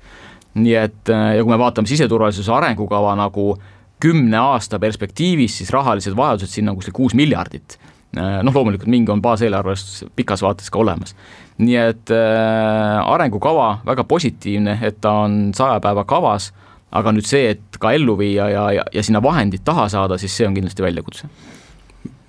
[0.54, 3.54] nii et ja kui me vaatame siseturvalisuse arengukava nagu
[4.02, 7.78] kümne aasta perspektiivis, siis rahalised vajadused sinna on kuskil kuus miljardit
[8.18, 11.16] noh, loomulikult mingi on baaseelarves pikas vaates ka olemas.
[11.62, 16.51] nii et äh, arengukava väga positiivne, et ta on saja päeva kavas,
[16.91, 20.36] aga nüüd see, et ka ellu viia ja, ja, ja sinna vahendid taha saada, siis
[20.38, 21.30] see on kindlasti väljakutse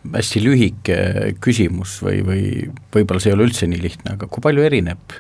[0.03, 0.97] hästi lühike
[1.43, 2.47] küsimus või, või
[2.95, 5.15] võib-olla see ei ole üldse nii lihtne, aga kui palju erineb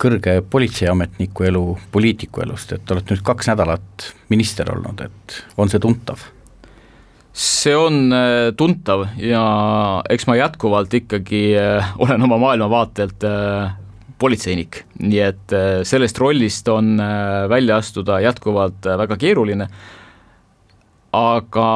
[0.00, 5.82] kõrge politseiametniku elu poliitiku elust, et olete nüüd kaks nädalat minister olnud, et on see
[5.82, 6.24] tuntav?
[7.32, 9.42] See on äh, tuntav ja
[10.10, 13.76] eks ma jätkuvalt ikkagi äh, olen oma maailmavaatelt äh,
[14.20, 15.52] politseinik, nii et
[15.88, 16.98] sellest rollist on
[17.48, 19.64] välja astuda jätkuvalt väga keeruline,
[21.16, 21.68] aga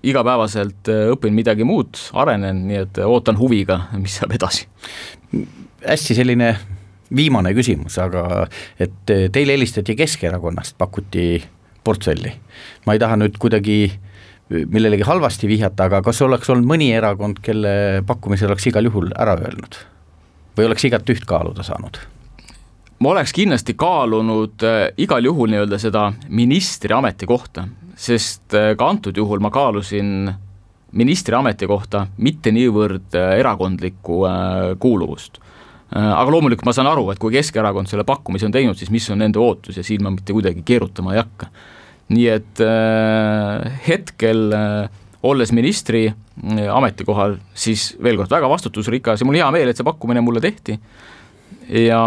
[0.00, 4.64] igapäevaselt õpin midagi muud, arenen, nii et ootan huviga, mis saab edasi.
[5.84, 6.54] hästi selline
[7.12, 8.48] viimane küsimus, aga
[8.80, 11.36] et teile helistati Keskerakonnast, pakuti
[11.84, 12.32] portfelli.
[12.86, 13.92] ma ei taha nüüd kuidagi
[14.48, 19.36] millelegi halvasti vihjata, aga kas oleks olnud mõni erakond, kelle pakkumise oleks igal juhul ära
[19.40, 19.82] öelnud?
[20.58, 22.00] või oleks igat üht kaaluda saanud?
[22.98, 29.16] ma oleks kindlasti kaalunud äh, igal juhul nii-öelda seda ministri ametikohta, sest äh, ka antud
[29.16, 30.32] juhul ma kaalusin
[30.98, 34.22] ministri ametikohta mitte niivõrd äh, erakondlikku
[34.80, 35.38] kuuluvust.
[35.94, 39.22] aga loomulikult ma saan aru, et kui Keskerakond selle pakkumise on teinud, siis mis on
[39.22, 41.48] nende ootus ja siin ma mitte kuidagi keerutama ei hakka
[42.14, 44.88] nii et äh, hetkel äh,
[45.22, 49.86] olles ministri äh, ametikohal, siis veel kord väga vastutusrikas ja mul hea meel, et see
[49.86, 50.78] pakkumine mulle tehti.
[51.68, 52.02] ja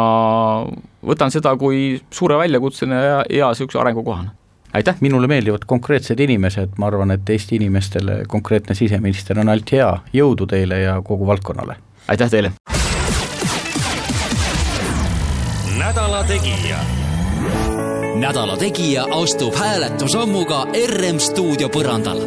[1.05, 4.33] võtan seda kui suure väljakutsena ja hea niisuguse arengukohana
[4.73, 4.95] aitäh!
[5.01, 10.47] minule meeldivad konkreetsed inimesed, ma arvan, et Eesti inimestele konkreetne siseminister on ainult hea, jõudu
[10.49, 11.77] teile ja kogu valdkonnale!
[12.07, 12.53] aitäh teile!
[15.77, 17.00] nädala Tegija
[18.21, 22.19] nädala Tegija astub hääletusammuga RM stuudio põrandal